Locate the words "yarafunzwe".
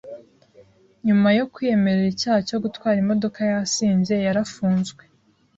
4.25-5.03